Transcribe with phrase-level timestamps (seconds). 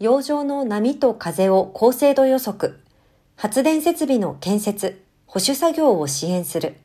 [0.00, 2.78] 洋上の波と風を高精度予測、
[3.34, 6.76] 発電設備の建設、保守作業を支援する。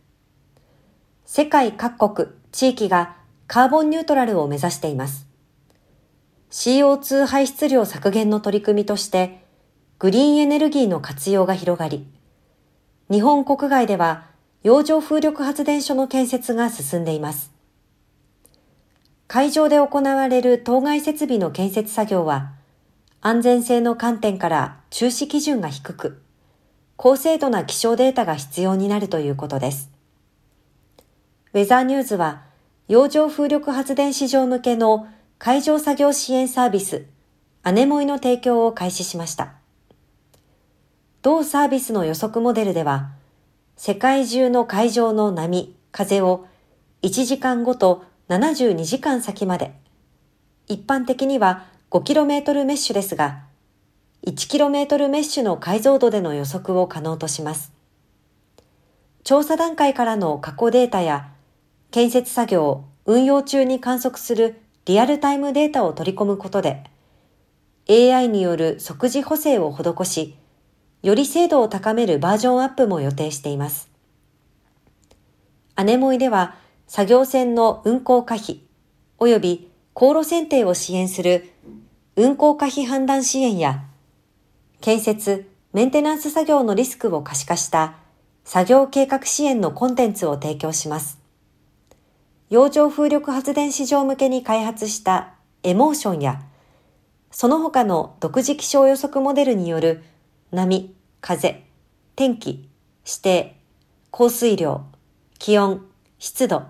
[1.24, 3.16] 世界各国、地域が
[3.46, 5.28] カーボンニュートラルを目指しています。
[6.50, 9.44] CO2 排出量削減の取り組みとして、
[10.00, 12.08] グリーンエネルギーの活用が広がり、
[13.12, 14.26] 日本国外では
[14.64, 17.52] 洋上風力発電所の建設が進んでいます。
[19.28, 22.54] 海上で行われる当該設備の建設作業は、
[23.26, 26.22] 安全性の観点から中止基準が低く、
[26.98, 29.90] 高精度な気象データが必要になるということです。
[31.54, 32.44] ウェザーニューズは、
[32.90, 35.08] 洋上風力発電市場向けの
[35.40, 37.06] 海上作業支援サービス、
[37.64, 39.54] アネモイの提供を開始しました。
[41.22, 43.12] 同サービスの予測モデルでは、
[43.78, 46.46] 世界中の海上の波、風を
[47.04, 49.74] 1時間ごと72時間先まで、
[50.68, 53.44] 一般的には 5km メッシュですが、
[54.26, 57.72] 1km メッシュの解像度での予測を可能とします。
[59.24, 61.30] 調査段階からの過去データや
[61.92, 66.84] 建設作業、運用中に観測するリアルタイムデータを取り込むことで、
[67.88, 70.36] AI による即時補正を施し、
[71.04, 73.88] より精度を高めるバージョンアップも予定しています。
[75.76, 76.56] アネモイでは、
[76.88, 78.66] 作業船の運航可否、
[79.20, 81.52] 及び航路選定を支援する
[82.16, 83.86] 運航可否判断支援や、
[84.82, 87.96] 建設、メンテナンス作業のリスクを可視化した
[88.44, 91.18] 作業計画支援のコンテンツを提供します。
[92.52, 95.34] 洋上風力発電市場向けに開発した
[95.64, 96.44] エモーションや、
[97.32, 100.04] その他の独自気象予測モデルによる
[100.52, 101.64] 波、風、
[102.16, 102.70] 天気、
[103.08, 103.56] 指定、
[104.12, 104.86] 降水量、
[105.40, 105.84] 気温、
[106.20, 106.62] 湿度、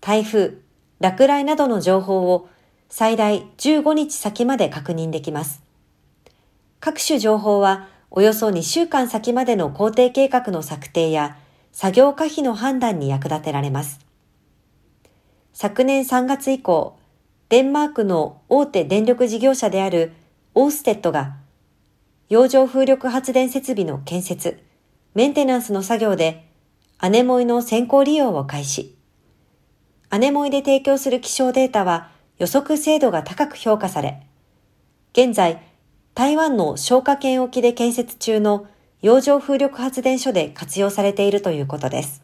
[0.00, 0.54] 台風、
[1.00, 2.48] 落雷などの情報を
[2.90, 5.62] 最大15日先まで確認できます。
[6.80, 11.38] 各種情報はおよそ2週間先までの工程計画の策定や
[11.72, 14.00] 作業可否の判断に役立てられます。
[15.52, 16.98] 昨年3月以降、
[17.48, 20.12] デンマークの大手電力事業者である
[20.54, 21.36] オーステッドが、
[22.28, 24.58] 洋上風力発電設備の建設、
[25.14, 26.48] メンテナンスの作業で、
[26.98, 28.96] アネモイの先行利用を開始。
[30.08, 32.10] アネモイで提供する気象データは
[32.40, 34.26] 予測精度が高く評価され、
[35.12, 35.62] 現在、
[36.14, 38.66] 台湾の消火圏沖で建設中の
[39.02, 42.22] 洋上風力発電所で活用されているということです。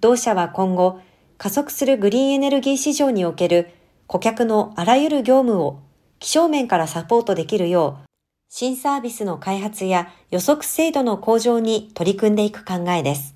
[0.00, 1.00] 同社は今後、
[1.38, 3.70] 加速するグリーンエネルギー市場における
[4.06, 5.80] 顧客のあらゆる業務を
[6.18, 8.04] 気象面からサポートできるよう、
[8.50, 13.34] 新サービスの開発や予測精度の向上に取り組んでいく考えです。